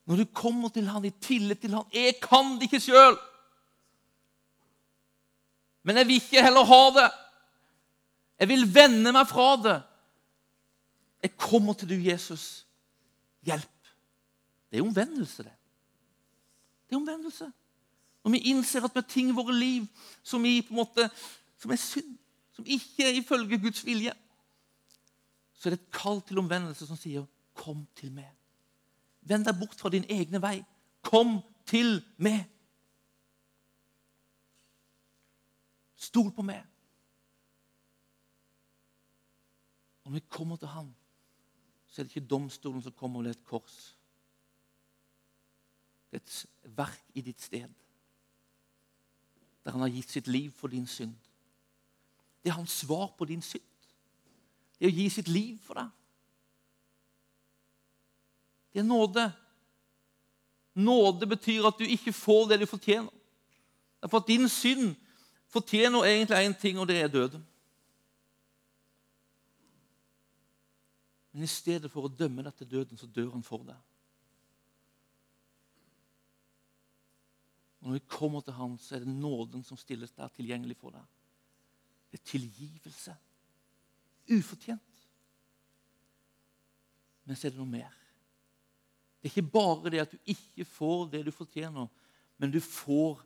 [0.05, 3.17] Når du kommer til han i tillit til han Jeg kan det ikke sjøl,
[5.83, 7.09] men jeg vil ikke heller ha det.
[8.39, 9.79] Jeg vil vende meg fra det.
[11.23, 12.65] Jeg kommer til du, Jesus.
[13.43, 13.89] Hjelp.
[14.71, 15.51] Det er omvendelse, det.
[16.87, 17.51] Det er omvendelse.
[18.23, 19.87] Når vi innser at vi har ting i våre liv
[20.23, 21.09] som, vi, på en måte,
[21.59, 22.15] som er synd,
[22.55, 24.13] som ikke er ifølge Guds vilje,
[25.53, 28.35] så er det et kall til omvendelse som sier, 'Kom til meg'.
[29.21, 30.65] Vend deg bort fra din egne vei.
[31.01, 32.49] Kom til meg.
[35.95, 36.65] Stol på meg.
[40.03, 40.95] Og når vi kommer til ham,
[41.87, 43.95] så er det ikke domstolen som kommer med et kors.
[46.11, 47.69] Det er et verk i ditt sted,
[49.63, 51.13] der han har gitt sitt liv for din synd.
[52.43, 53.63] Det er hans svar på din synd
[54.83, 55.91] det er å gi sitt liv for deg.
[58.75, 59.23] Det er nåde.
[60.75, 63.13] Nåde betyr at du ikke får det du fortjener.
[64.03, 64.97] Derfor at din synd
[65.53, 67.45] fortjener egentlig én ting, og det er døden.
[71.31, 73.79] Men i stedet for å dømme deg til døden, så dør han for deg.
[77.83, 80.95] Og Når vi kommer til Han, så er det nåden som stilles der tilgjengelig for
[80.95, 81.03] deg.
[82.11, 83.15] Det er tilgivelse
[84.31, 85.01] ufortjent.
[87.23, 87.91] Men så er det noe mer.
[89.19, 91.87] Det er ikke bare det at du ikke får det du fortjener,
[92.39, 93.19] men du får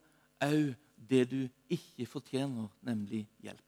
[0.46, 0.74] òg
[1.10, 1.40] det du
[1.70, 3.62] ikke fortjener, nemlig hjelp.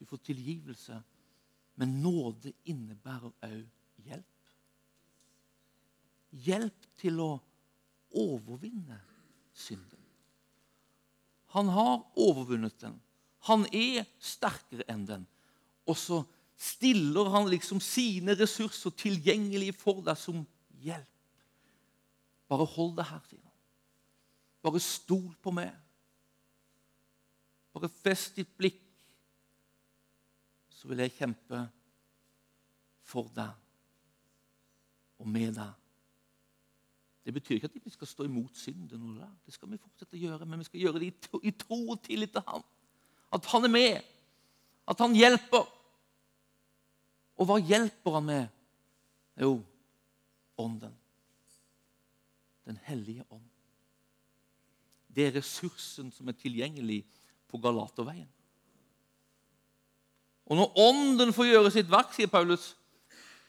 [0.00, 0.98] Du får tilgivelse,
[1.80, 4.52] men nåde innebærer òg hjelp.
[6.44, 7.30] Hjelp til å
[8.14, 8.98] overvinne
[9.54, 10.00] synden.
[11.52, 12.94] Han har overvunnet den.
[13.48, 15.26] Han er sterkere enn den.
[15.88, 16.22] Og så
[16.56, 20.44] stiller han liksom sine ressurser tilgjengelige for deg som
[20.84, 21.08] hjelp.
[22.48, 23.58] Bare hold det her, sier han.
[24.62, 25.72] Bare stol på meg.
[27.72, 28.80] Bare fest ditt blikk,
[30.72, 31.62] så vil jeg kjempe
[33.06, 33.52] for deg
[35.22, 35.81] og med deg.
[37.24, 39.20] Det betyr ikke at vi skal stå imot synden.
[39.46, 42.32] Det skal vi fortsette å gjøre, men vi skal gjøre det i tro og tillit
[42.34, 42.64] til Han.
[43.32, 44.08] At Han er med,
[44.90, 45.68] at Han hjelper.
[47.38, 48.58] Og hva hjelper Han med?
[49.40, 49.54] Jo,
[50.58, 50.98] Ånden.
[52.66, 53.46] Den hellige ånd.
[55.12, 57.02] Det er ressursen som er tilgjengelig
[57.50, 58.28] på Galaterveien.
[60.46, 62.72] Og når Ånden får gjøre sitt verk, sier Paulus,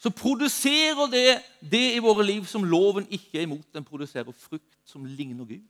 [0.03, 1.27] så produserer det
[1.71, 3.69] det i våre liv som loven ikke er imot.
[3.71, 5.63] Den produserer frukt som ligner Gud.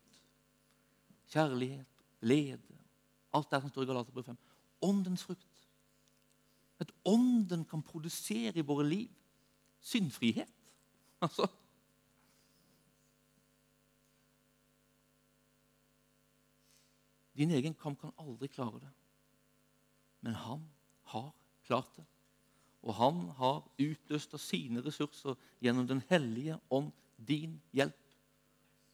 [1.29, 1.85] Kjærlighet,
[2.21, 2.77] glede,
[3.33, 4.37] alt det som står i Galater 5.
[4.81, 5.67] Åndens frukt.
[6.81, 9.09] At Ånden kan produsere i våre liv
[9.81, 10.49] syndfrihet.
[11.21, 11.47] Altså
[17.37, 18.89] Din egen kamp kan aldri klare det.
[20.21, 20.65] Men han
[21.13, 21.31] har
[21.65, 22.05] klart det.
[22.83, 27.99] Og han har utøst av sine ressurser gjennom Den hellige ånd din hjelp.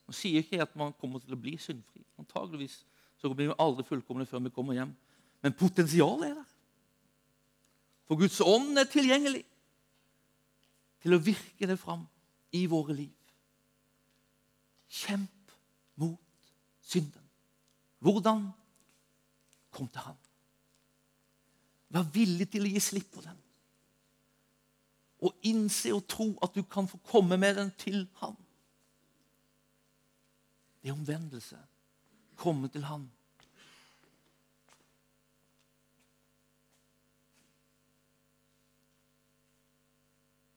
[0.06, 2.04] Nå sier ikke at man kommer til å bli syndfri.
[2.22, 2.84] Antageligvis
[3.20, 4.94] så blir vi aldri fullkomne før vi kommer hjem.
[5.42, 6.54] Men potensialet er der.
[8.10, 9.44] For Guds ånd er tilgjengelig
[11.04, 12.06] til å virke det fram
[12.58, 13.14] i våre liv.
[14.90, 15.54] Kjemp
[16.02, 16.50] mot
[16.82, 17.26] synden.
[18.02, 18.48] Hvordan?
[19.70, 20.18] Kom til Han.
[21.94, 23.38] Vær villig til å gi slipp på den.
[25.20, 28.36] Og innse og tro at du kan få komme med den til Han.
[30.82, 31.58] Det er omvendelse.
[32.36, 33.10] Komme til Han.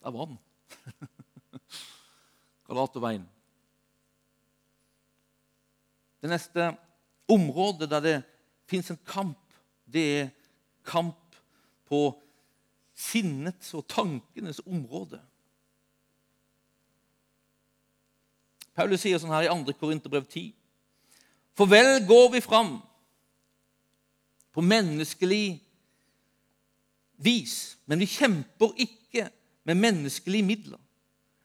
[0.03, 0.39] Der var den.
[2.67, 3.29] Galaterveien.
[6.23, 6.77] Det neste
[7.29, 8.23] området der det
[8.67, 9.39] fins en kamp,
[9.85, 10.29] det er
[10.85, 11.37] kamp
[11.87, 12.22] på
[13.03, 15.21] sinnets og tankenes område.
[18.77, 19.75] Paulus sier sånn her i 2.
[19.81, 20.53] Korinterbrev 10.:
[21.59, 22.79] For vel går vi fram
[24.53, 25.61] på menneskelig
[27.23, 29.29] vis, men vi kjemper ikke
[29.69, 30.81] med menneskelige midler.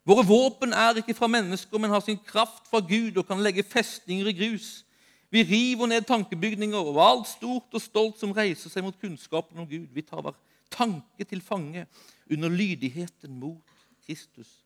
[0.07, 3.63] Våre våpen er ikke fra mennesker, men har sin kraft fra Gud og kan legge
[3.63, 4.85] festninger i grus.
[5.29, 9.67] Vi river ned tankebygninger og alt stort og stolt som reiser seg mot kunnskapen om
[9.67, 9.89] Gud.
[9.91, 10.37] Vi tar hver
[10.73, 11.85] tanke til fange
[12.31, 13.63] under lydigheten mot
[14.05, 14.63] Kristus.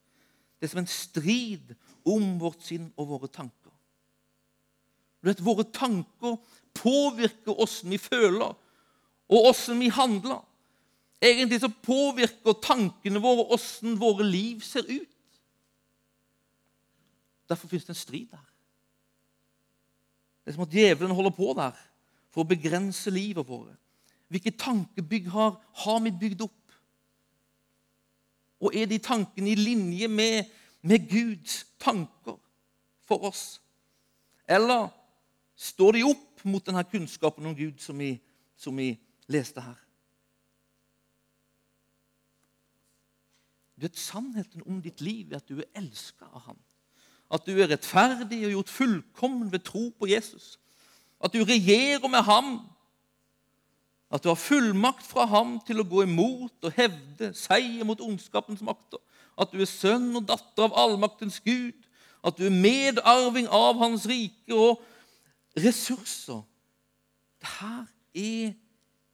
[0.59, 1.73] Det er som en strid
[2.05, 3.73] om vårt sinn og våre tanker.
[5.21, 6.37] Du vet, Våre tanker
[6.73, 8.53] påvirker åssen vi føler,
[9.31, 10.41] og åssen vi handler.
[11.21, 15.17] Egentlig så påvirker tankene våre åssen våre liv ser ut.
[17.49, 18.47] Derfor fins det en strid der.
[20.41, 21.77] Det er som at djevelen holder på der
[22.33, 23.77] for å begrense livet vårt.
[24.31, 26.75] Hvilke tankebygg har, har vi bygd opp?
[28.63, 30.47] Og er de tankene i linje med,
[30.87, 32.37] med Guds tanker
[33.03, 33.59] for oss?
[34.47, 34.87] Eller
[35.59, 38.13] står de opp mot denne kunnskapen om Gud som vi,
[38.55, 38.93] som vi
[39.27, 39.75] leste her?
[43.75, 46.59] Du vet, Sannheten om ditt liv er at du er elska av ham.
[47.33, 50.53] At du er rettferdig og gjort fullkommen ved tro på Jesus.
[51.19, 52.59] At du regjerer med ham
[54.11, 58.63] at du har fullmakt fra ham til å gå imot og hevde seier mot ondskapens
[58.65, 58.99] makter.
[59.39, 61.77] At du er sønn og datter av allmaktens Gud.
[62.23, 64.81] At du er medarving av hans rike og
[65.57, 66.43] ressurser.
[67.41, 67.71] Dette
[68.19, 68.51] er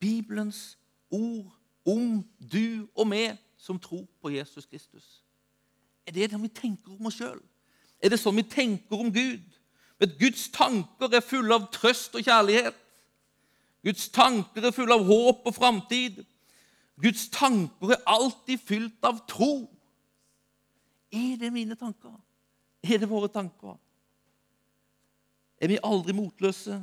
[0.02, 0.78] Bibelens
[1.14, 1.54] ord
[1.88, 5.22] om du og meg som tror på Jesus Kristus.
[6.08, 7.40] Er det det vi tenker om oss sjøl?
[8.02, 9.46] Er det sånn vi tenker om Gud?
[9.98, 12.76] Men Guds tanker er fulle av trøst og kjærlighet.
[13.88, 16.20] Guds tanker er fulle av håp og framtid.
[17.00, 19.70] Guds tanker er alltid fylt av tro.
[21.14, 22.18] Er det mine tanker?
[22.84, 23.78] Er det våre tanker?
[25.62, 26.82] Er vi aldri motløse?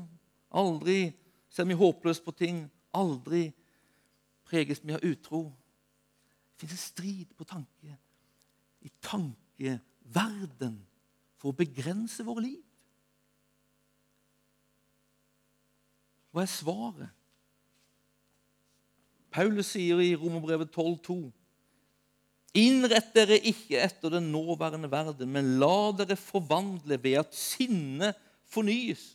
[0.55, 1.13] Aldri
[1.53, 2.65] ser vi håpløse på ting?
[2.97, 3.51] Aldri
[4.49, 5.45] preges vi av utro?
[6.55, 7.99] Det finnes en strid på tanke
[8.81, 10.79] i tankeverden
[11.37, 12.64] for å begrense våre liv.
[16.35, 17.11] Hva er svaret?
[19.35, 21.31] Paulus sier i Romerbrevet 12,2.:
[22.59, 28.19] Innrett dere ikke etter den nåværende verden, men la dere forvandle ved at sinnet
[28.51, 29.13] fornyes.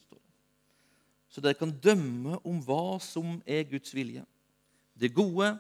[1.29, 4.23] så dere kan dømme om hva som er Guds vilje.
[4.97, 5.51] Det gode,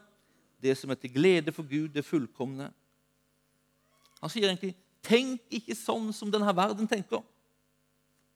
[0.57, 2.71] det som er til glede for Gud, det fullkomne.
[4.21, 7.23] Han sier egentlig, 'Tenk ikke sånn som denne verden tenker.'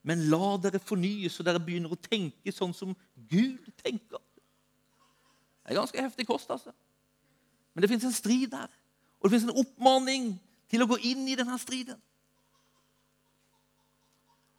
[0.03, 4.19] Men la dere fornye, så dere begynner å tenke sånn som Gud tenker.
[5.63, 6.73] Det er ganske heftig kost, altså.
[7.73, 8.71] Men det fins en strid der.
[9.21, 10.33] Og det fins en oppmaning
[10.71, 11.99] til å gå inn i denne striden.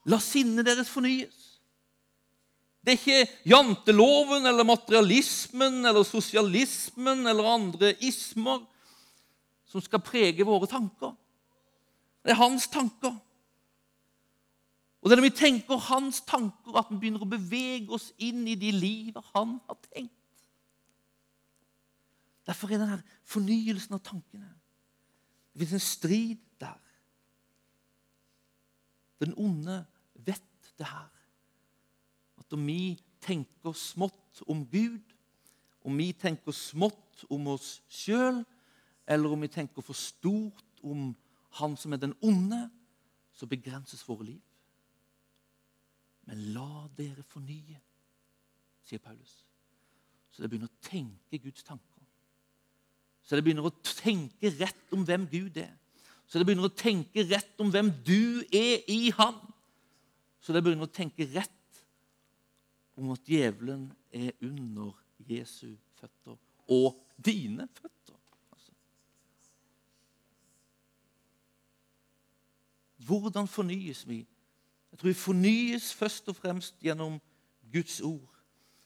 [0.08, 1.36] La sinnet deres fornyes.
[2.84, 8.60] Det er ikke janteloven eller materialismen eller sosialismen eller andre ismer
[9.68, 11.14] som skal prege våre tanker.
[12.24, 13.16] Det er hans tanker.
[15.04, 18.46] Og det er når vi tenker hans tanker, at vi begynner å bevege oss inn
[18.48, 20.46] i de livet han har tenkt.
[22.48, 24.48] Derfor er denne fornyelsen av tankene
[25.52, 26.80] Det fins en strid der.
[29.20, 29.76] Den onde
[30.14, 31.12] vet det her.
[32.40, 35.04] At om vi tenker smått om Gud,
[35.84, 38.40] om vi tenker smått om oss sjøl,
[39.06, 41.12] eller om vi tenker for stort om
[41.60, 42.70] Han som er den onde,
[43.32, 44.40] så begrenses våre liv.
[46.28, 47.80] Men la dere fornye,
[48.84, 49.42] sier Paulus,
[50.32, 52.04] så dere begynner å tenke Guds tanker.
[53.24, 55.72] Så dere begynner å tenke rett om hvem Gud er.
[56.26, 59.36] Så dere begynner å tenke rett om hvem du er i Han.
[60.40, 61.80] Så dere begynner å tenke rett
[63.00, 64.92] om at djevelen er under
[65.28, 66.36] Jesu føtter.
[66.72, 68.18] Og dine føtter.
[68.52, 68.72] Altså.
[73.06, 74.24] Hvordan fornyes vi?
[74.94, 77.16] Jeg tror vi fornyes først og fremst gjennom
[77.72, 78.30] Guds ord.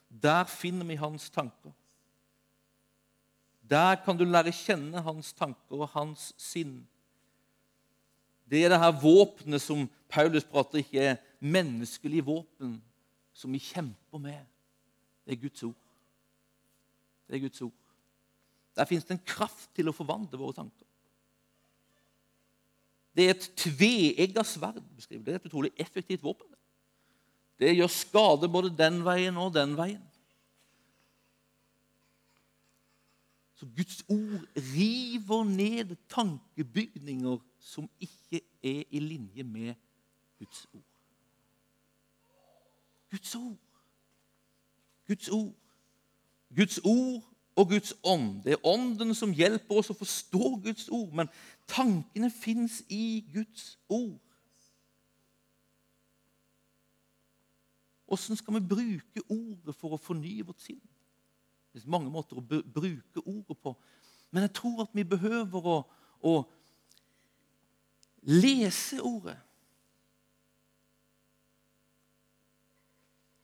[0.08, 1.74] Der finner vi hans tanker.
[3.68, 6.78] Der kan du lære kjenne hans tanker og hans sinn.
[8.48, 12.78] Det er det her våpenet som Paulus prater ikke er menneskelig våpen
[13.36, 14.40] som vi kjemper med.
[15.26, 15.76] Det er Guds ord.
[17.28, 17.76] Det er Guds ord.
[18.80, 20.87] Der fins det en kraft til å forvandle våre tanker.
[23.18, 24.78] Det er et tveegga sverd.
[24.94, 26.46] beskriver Det er et utrolig effektivt våpen.
[27.58, 30.04] Det gjør skade både den veien og den veien.
[33.58, 39.74] Så Guds ord river ned tankebygninger som ikke er i linje med
[40.38, 40.82] Guds ord.
[43.10, 43.56] Guds ord.
[45.06, 45.54] Guds ord.
[46.54, 47.22] Guds ord
[47.58, 48.42] og Guds ånd.
[48.44, 51.30] Det er ånden som hjelper oss å forstå Guds ord, men
[51.70, 54.20] tankene fins i Guds ord.
[58.08, 60.80] Åssen skal vi bruke ordet for å fornye vårt sinn?
[61.74, 63.74] Det er mange måter å bruke ordet på.
[64.30, 65.76] Men jeg tror at vi behøver å,
[66.24, 66.32] å
[68.28, 69.36] lese ordet.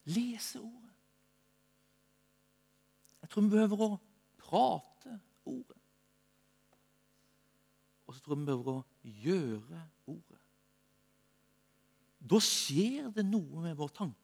[0.08, 0.90] Lese ordet.
[3.24, 3.94] Jeg tror vi behøver å
[4.44, 5.80] prate ordet.
[8.06, 8.84] Og så tror jeg vi behøver å
[9.24, 9.80] gjøre
[10.12, 10.42] ordet.
[12.24, 14.20] Da skjer det noe med vår tanke.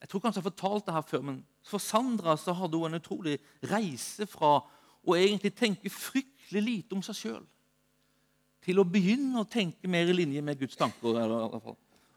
[0.00, 2.88] Jeg tror kanskje jeg har fortalt det her før, men for Sandra så hadde hun
[2.88, 3.36] en utrolig
[3.70, 7.44] reise fra å egentlig tenke fryktelig lite om seg sjøl
[8.64, 11.16] til å begynne å tenke mer i linje med Guds tanker.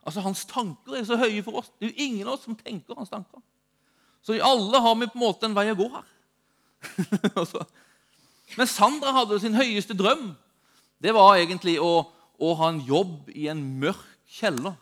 [0.04, 1.72] Altså, Hans tanker er så høye for oss.
[1.80, 3.40] Det er jo ingen av oss som tenker hans tanker.
[4.24, 6.10] Så alle har vi på en måte en vei å gå her.
[7.40, 7.64] Altså.
[8.58, 10.34] Men Sandra hadde sin høyeste drøm.
[11.02, 12.06] Det var egentlig å,
[12.40, 14.76] å ha en jobb i en mørk kjeller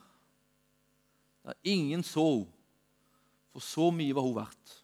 [1.45, 2.57] der ingen så henne.
[3.51, 4.75] For så mye var hun verdt.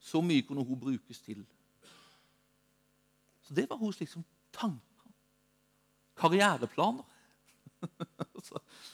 [0.00, 1.42] Så mye kunne hun brukes til.
[3.44, 4.24] Så det var hennes liksom
[4.56, 5.10] tanker.
[6.16, 7.04] Karriereplaner.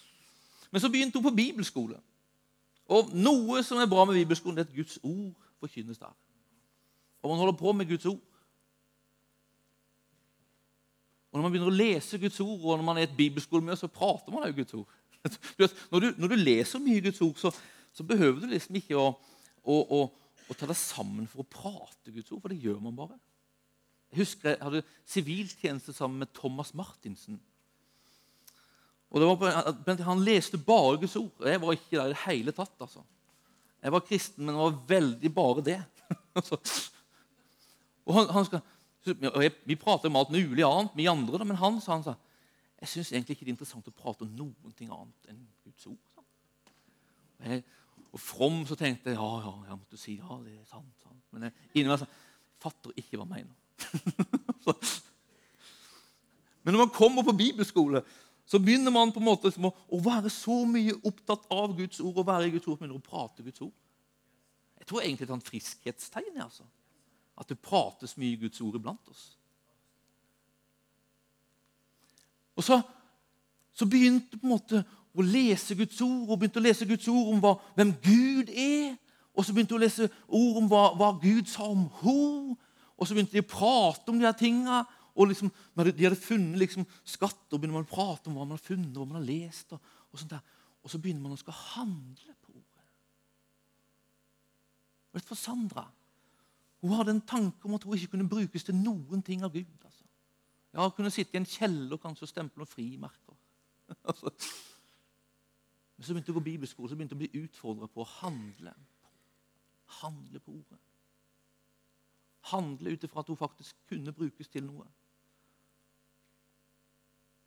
[0.70, 1.98] Men så begynte hun på bibelskole.
[2.90, 6.14] Og Noe som er bra med bibelskolen, det er at Guds ord forkynnes der.
[7.22, 8.20] Og man holder på med Guds ord.
[11.30, 13.90] Og Når man begynner å lese Guds ord, og når man er et bibelskolemiljø, så
[13.92, 14.96] prater man jo Guds ord.
[15.92, 17.50] Når du, når du leser mye Guds ord, så,
[17.92, 19.10] så behøver du liksom ikke å,
[19.68, 19.98] å, å,
[20.48, 23.18] å, ta deg sammen for å prate Guds ord, for det gjør man bare.
[24.10, 27.36] Jeg husker jeg hadde siviltjeneste sammen med Thomas Martinsen.
[29.10, 29.46] Og på,
[30.06, 31.46] Han leste bare Guds ord.
[31.46, 32.74] Jeg var ikke der i det hele tatt.
[32.80, 33.02] altså.
[33.82, 35.82] Jeg var kristen, men var veldig bare det.
[36.34, 36.56] Altså.
[38.06, 38.60] og han, han skal,
[39.06, 42.14] jeg, Vi prater om alt mulig annet, vi andre, men han sa han sa,
[42.80, 45.86] jeg syns egentlig ikke det er interessant å prate om noen ting annet enn Guds
[45.90, 46.24] ord.
[47.40, 47.64] Og jeg,
[48.12, 50.94] og from så tenkte jeg ja, ja, jeg måtte si ja, det er sant.
[51.02, 51.22] sant.
[51.34, 52.08] Men jeg, inni meg sa
[52.60, 53.56] fatter ikke hva jeg mener.
[56.62, 58.02] Men når man kommer på bibelskole,
[58.50, 62.16] så begynner man på en måte å, å være så mye opptatt av Guds ord
[62.18, 63.74] og være i Guds ord, begynner å prate Guds ord.
[64.80, 66.40] Jeg tror egentlig det er et friskhetstegn.
[66.42, 66.66] Altså.
[67.38, 69.28] At det prates mye Guds ord iblant oss.
[72.58, 72.80] Og så,
[73.72, 74.82] så begynte på en måte
[75.14, 78.96] å lese Guds ord og begynte å lese Guds ord om hva, hvem Gud er.
[79.30, 82.58] Og så begynte hun å lese ord om hva, hva Gud sa om henne.
[82.98, 84.82] Og så begynte de å prate om de her tinga.
[85.20, 86.86] Og liksom, de hadde funnet liksom,
[87.20, 89.74] og begynner man å prate om hva man har funnet hva man har lest.
[89.76, 90.44] Og, og, sånt der.
[90.80, 92.86] og så begynner man å skal handle på ordet.
[95.12, 95.84] Vet du, for Sandra
[96.80, 99.68] hun hadde en tanke om at hun ikke kunne brukes til noen ting av Gud.
[99.84, 100.04] Altså.
[100.72, 103.36] Ja, Hun kunne sitte i en kjeller kanskje og stemple noen frimerker.
[104.08, 104.32] altså.
[105.96, 108.08] Men så begynte hun å gå bibelskole, så begynte hun å bli utfordra på å
[108.22, 108.72] handle.
[110.00, 110.80] Handle på ordet.
[112.48, 114.88] Handle ut ifra at hun faktisk kunne brukes til noe.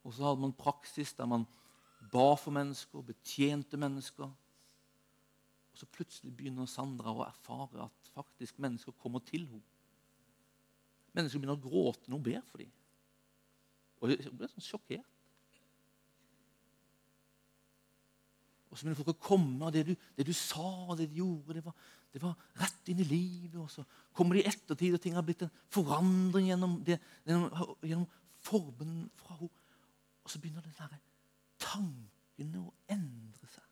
[0.04, 1.46] Og så hadde man praksis der man
[2.12, 4.28] ba for mennesker, betjente mennesker.
[5.74, 9.64] Og så plutselig begynner Sandra å erfare at faktisk mennesker kommer til henne.
[11.14, 12.72] Mennesker begynner å gråte når hun ber for dem.
[14.02, 15.10] Og hun ble sånn sjokkert.
[18.74, 21.20] Og så begynner folk å komme, og det du, det du sa og det du
[21.20, 21.76] gjorde, det var,
[22.10, 23.60] det var, rett inn i livet.
[23.62, 23.86] Og så
[24.18, 26.98] kommer det i ettertid, og ting har blitt en forandring gjennom, det,
[27.30, 28.08] gjennom, gjennom
[28.44, 29.63] formen fra henne.
[30.24, 31.00] Og så begynner den derre
[31.60, 33.64] tanken å endre seg.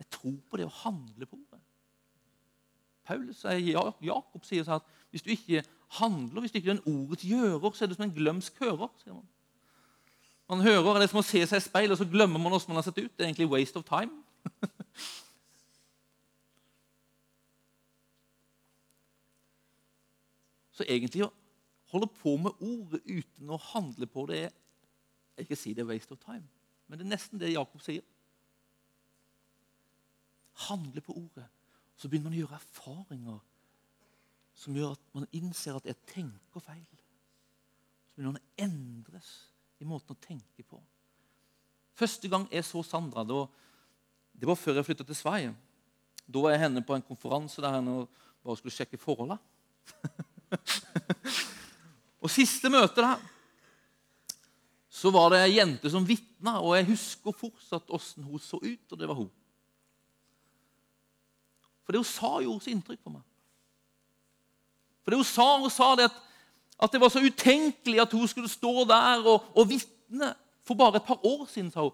[0.00, 1.60] Jeg tror på det å handle på ordet.
[3.10, 5.64] Paulus sier, Jakob sier at hvis du ikke
[5.98, 8.90] handler, hvis du ikke den en ordets gjører, så er du som en glømsk hører.
[9.02, 9.28] sier man.
[10.50, 12.68] Man hører, Det er som å se seg i speil, og så glemmer man hvordan
[12.68, 13.12] man har sett ut.
[13.16, 14.14] Det er egentlig waste of time.
[20.76, 21.32] så egentlig å
[21.90, 26.12] holde på med ordet uten å handle på det Jeg ikke si det er waste
[26.12, 26.44] of time,
[26.86, 28.02] men det er nesten det Jakob sier.
[30.66, 31.46] Handle på ordet.
[31.96, 33.38] Så begynner man å gjøre erfaringer
[34.60, 36.84] som gjør at man innser at jeg tenker feil.
[38.10, 39.30] Så begynner man å endres
[39.80, 40.80] i måten å tenke på.
[41.96, 43.48] Første gang jeg så Sandra, det var,
[44.32, 45.54] det var før jeg flytta til Sverige.
[46.26, 48.02] Da var jeg henne på en konferanse der henne
[48.44, 49.40] bare skulle sjekke forholda.
[52.20, 53.20] og siste møte der
[54.90, 58.86] så var det ei jente som vitna, og jeg husker fortsatt åssen hun så ut,
[58.90, 59.28] og det var hun.
[61.86, 63.22] For det hun sa, gjorde så inntrykk på meg.
[65.04, 66.18] For det hun sa, hun sa det at
[66.80, 70.96] at det var så utenkelig at hun skulle stå der og, og vitne for bare
[70.96, 71.70] et par år siden.
[71.70, 71.90] sa hun.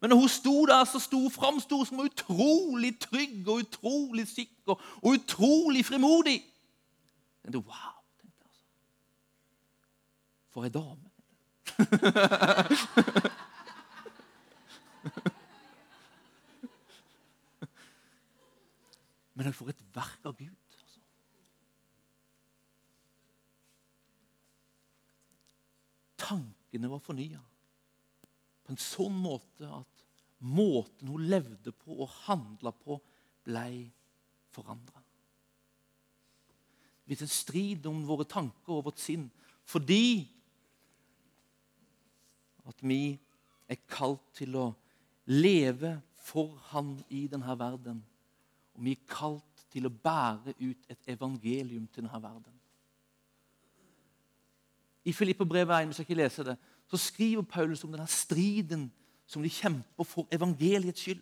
[0.00, 4.76] Men når hun sto der, så sto hun framsto som utrolig trygg og utrolig sikker
[5.02, 6.44] og utrolig frimodig.
[7.44, 7.95] Jeg tenkte, wow.
[10.56, 11.10] For ei dame.
[19.36, 20.54] Men jeg får et verk av Gud.
[26.26, 27.40] tankene var fornya.
[28.64, 30.04] På en sånn måte at
[30.42, 32.98] måten hun levde på og handla på,
[33.46, 33.68] ble
[34.54, 35.02] forandra.
[37.04, 39.28] Det blir en strid om våre tanker og vårt sinn
[39.66, 40.26] fordi
[42.66, 43.18] at vi
[43.68, 44.66] er kalt til å
[45.26, 45.96] leve
[46.26, 48.02] for Han i denne verden.
[48.74, 52.56] Og vi er kalt til å bære ut et evangelium til denne verden
[55.06, 56.56] i Filipperbrevet 1, hvis jeg ikke leser det,
[56.90, 58.88] så skriver Paulus om denne striden
[59.26, 61.20] som de kjemper for evangeliets skyld.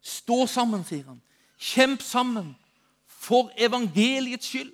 [0.00, 1.20] Stå sammen, sier han.
[1.58, 2.54] Kjemp sammen
[3.06, 4.72] for evangeliets skyld.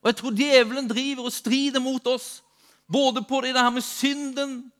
[0.00, 2.44] Og Jeg tror djevelen driver og strider mot oss,
[2.92, 4.72] både på det her med synden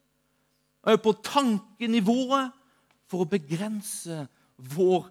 [0.83, 2.53] og på tankenivået,
[3.09, 5.07] for å begrense vår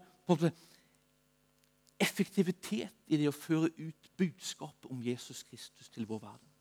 [1.97, 6.51] effektivitet i det å føre ut budskapet om Jesus Kristus til vår verden.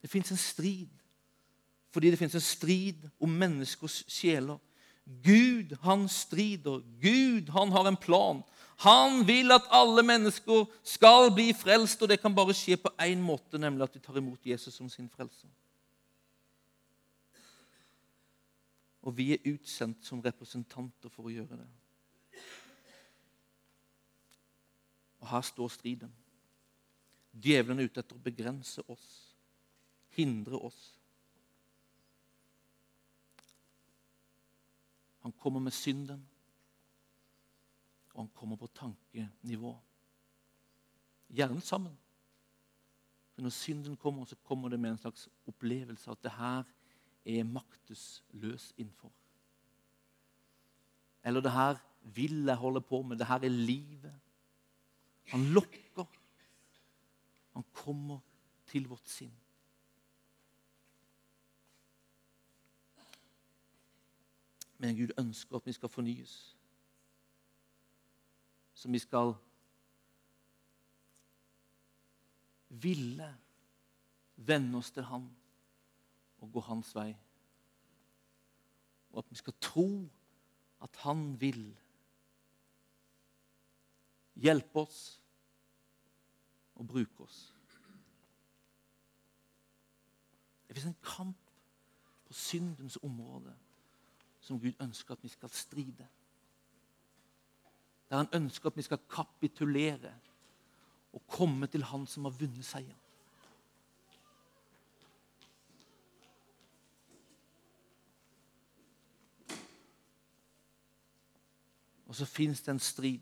[0.00, 0.94] Det fins en strid
[1.92, 4.58] fordi det fins en strid om menneskers sjeler.
[5.24, 6.82] Gud, han strider.
[7.00, 8.42] Gud, han har en plan.
[8.78, 13.18] Han vil at alle mennesker skal bli frelst, og det kan bare skje på én
[13.18, 15.50] måte, nemlig at de tar imot Jesus som sin frelser.
[19.02, 21.66] Og vi er utsendt som representanter for å gjøre det.
[25.18, 26.14] Og her står striden.
[27.34, 29.08] Djevelen er ute etter å begrense oss,
[30.14, 30.78] hindre oss.
[35.26, 36.22] Han kommer med synden,
[38.18, 39.78] og han kommer på tankenivå.
[41.30, 41.98] gjerne sammen.
[43.34, 46.64] For når synden kommer, så kommer det med en slags opplevelse at det her
[47.24, 49.12] er maktesløs innenfor.
[51.24, 53.16] Eller det her vil jeg holde på med.
[53.18, 54.20] Det her er livet.
[55.30, 56.04] Han lokker.
[57.52, 58.18] Han kommer
[58.66, 59.32] til vårt sinn.
[64.78, 66.57] Men Gud ønsker at vi skal fornyes.
[68.78, 69.32] Så vi skal
[72.68, 73.26] ville
[74.36, 75.24] vende oss til Han
[76.38, 77.10] og gå Hans vei.
[79.10, 79.88] Og at vi skal tro
[80.84, 81.64] at Han vil
[84.38, 85.00] hjelpe oss
[86.78, 87.40] og bruke oss.
[90.68, 91.50] Det fins en kamp
[92.28, 93.56] på syndens område
[94.40, 96.06] som Gud ønsker at vi skal stride.
[98.08, 100.14] Der han ønsker at vi skal kapitulere
[101.12, 103.04] og komme til Han som har vunnet seieren.
[112.08, 113.20] Og så fins det en strid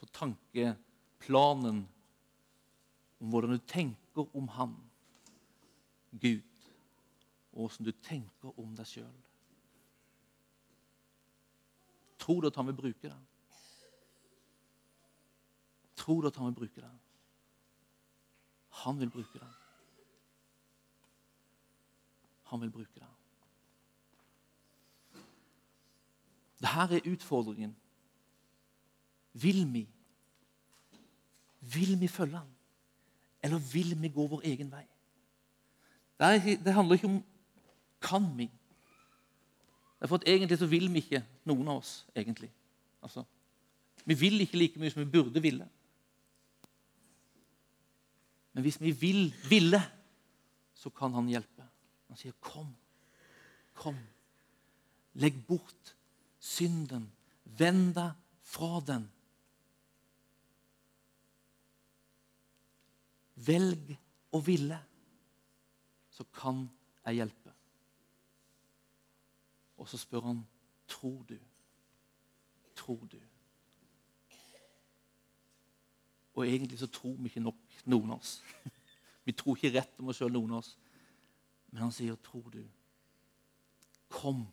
[0.00, 1.84] på tankeplanen
[3.20, 4.74] om hvordan du tenker om Han,
[6.10, 6.42] Gud,
[7.52, 9.18] og hvordan du tenker om deg sjøl.
[12.30, 13.26] Tror du at han vil bruke den?
[15.96, 17.00] Tror du at han vil bruke den?
[18.68, 19.48] Han vil bruke den.
[22.42, 23.08] Han vil bruke den.
[26.60, 27.76] Dette er utfordringen.
[29.32, 29.88] Vil vi?
[31.60, 32.54] Vil vi følge ham?
[33.42, 34.86] Eller vil vi gå vår egen vei?
[36.20, 37.24] Det, handler ikke om
[38.00, 38.50] kan vi.
[40.06, 42.06] For at Egentlig så vil vi ikke, noen av oss.
[42.14, 42.50] egentlig.
[43.02, 43.24] Altså,
[44.04, 45.68] vi vil ikke like mye som vi burde ville.
[48.52, 49.80] Men hvis vi vil ville,
[50.74, 51.64] så kan han hjelpe.
[52.08, 52.76] Han sier, 'Kom,
[53.74, 53.96] kom.
[55.14, 55.96] Legg bort
[56.38, 57.12] synden.
[57.44, 58.12] Vend deg
[58.42, 59.10] fra den.'
[63.40, 63.96] Velg
[64.32, 64.76] å ville,
[66.10, 66.68] så kan
[67.06, 67.52] jeg hjelpe.
[69.80, 70.42] Og så spør han,
[70.90, 71.46] 'Tror du?'
[72.76, 73.20] Tror du?
[76.34, 78.42] Og egentlig så tror vi ikke nok, noen av oss.
[79.24, 80.70] Vi tror ikke rett om oss sjøl, noen av oss.
[81.70, 82.70] Men han sier, 'Tror du?'
[84.10, 84.46] Kom,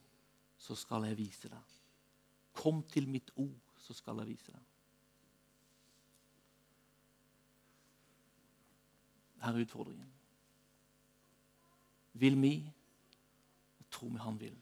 [0.58, 1.78] så skal jeg vise deg.
[2.54, 4.62] Kom til mitt ord, så skal jeg vise deg.
[9.42, 10.14] Her er utfordringen.
[12.14, 12.54] Vil vi,
[13.80, 14.62] og tror vi han vil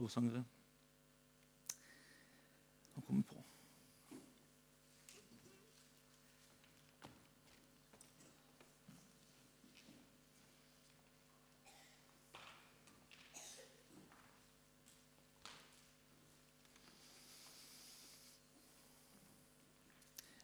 [0.00, 0.44] lovsangere.
[2.94, 3.36] Han kommer på.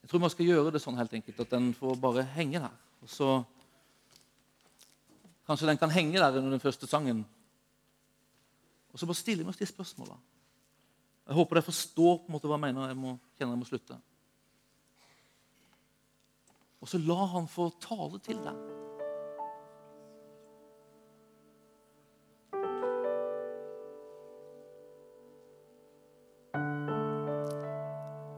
[0.02, 2.74] Jeg tror man skal gjøre det sånn helt enkelt at den får bare henge der.
[3.02, 3.30] Og så
[5.46, 7.20] Kanskje den kan henge der under den første sangen
[8.96, 10.14] og så bare stiller vi oss de spørsmåla.
[11.26, 12.86] Jeg håper dere forstår på en måte hva jeg mener.
[12.88, 13.98] Jeg må kjenner jeg må slutte.
[16.80, 18.56] Og så la han få tale til deg.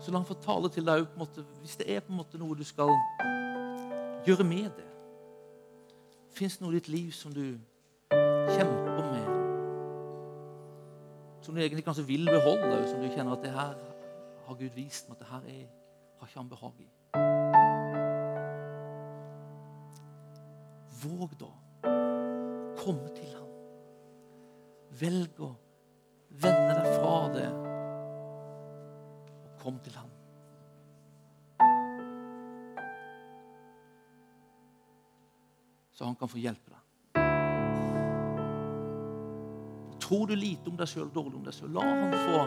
[0.02, 2.58] Så la han få tale til deg måte, hvis det er på en måte noe
[2.58, 2.90] du skal
[4.26, 4.90] gjøre med det.
[6.34, 7.44] Fins det noe i ditt liv som du
[8.10, 9.17] kjemper med?
[11.48, 13.76] Som du egentlig kanskje vil beholde, som du kjenner at det her
[14.44, 15.62] har Gud vist meg at det her er,
[16.20, 16.88] har ikke han behag i.
[21.00, 21.54] Våg da å
[22.76, 23.48] komme til ham.
[25.00, 25.48] Velg å
[26.44, 27.48] vende deg fra det
[29.46, 30.12] og kom til ham.
[35.96, 36.87] Så han kan få hjelpe deg.
[40.08, 42.38] Tror du lite om deg sjøl, dårlig om deg sjøl, la han få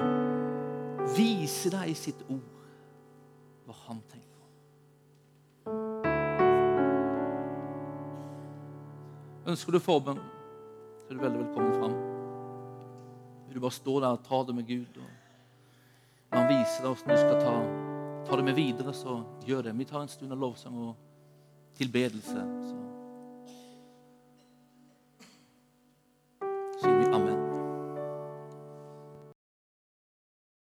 [1.14, 2.48] vise deg i sitt ord
[3.68, 4.48] hva han tenker.
[9.52, 10.18] Ønsker du forbønn,
[11.04, 11.96] så er du veldig velkommen fram.
[13.46, 14.98] Vil du bare stå der og ta det med Gud?
[14.98, 15.10] og
[16.32, 17.56] Når han viser deg hvordan du skal ta,
[18.26, 19.78] ta det med videre, så gjør det.
[19.78, 20.96] Vi tar en stund av lovsang og
[21.78, 22.46] tilbedelse.
[22.72, 22.81] Så